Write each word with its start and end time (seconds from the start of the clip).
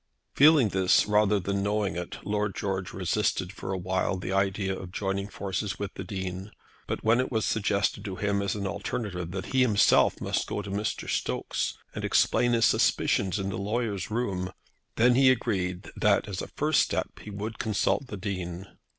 Feeling 0.33 0.69
this 0.69 1.05
rather 1.05 1.39
than 1.39 1.61
knowing 1.61 1.95
it 1.95 2.17
Lord 2.25 2.55
George 2.55 2.91
resisted 2.91 3.53
for 3.53 3.71
awhile 3.71 4.17
the 4.17 4.31
idea 4.33 4.75
of 4.75 4.91
joining 4.91 5.27
forces 5.27 5.77
with 5.77 5.93
the 5.93 6.03
Dean; 6.03 6.49
but 6.87 7.03
when 7.03 7.19
it 7.19 7.31
was 7.31 7.45
suggested 7.45 8.03
to 8.05 8.15
him 8.15 8.41
as 8.41 8.55
an 8.55 8.65
alternative 8.65 9.29
that 9.29 9.53
he 9.53 9.61
himself 9.61 10.19
must 10.19 10.47
go 10.47 10.63
to 10.63 10.71
Mr. 10.71 11.07
Stokes 11.07 11.77
and 11.93 12.03
explain 12.03 12.53
his 12.53 12.65
suspicions 12.65 13.37
in 13.37 13.49
the 13.49 13.59
lawyer's 13.59 14.09
room, 14.09 14.51
then 14.95 15.13
he 15.13 15.29
agreed 15.29 15.91
that, 15.95 16.27
as 16.27 16.41
a 16.41 16.47
first 16.47 16.79
step, 16.81 17.19
he 17.19 17.29
would 17.29 17.59
consult 17.59 18.07
the 18.07 18.17
Dean. 18.17 18.65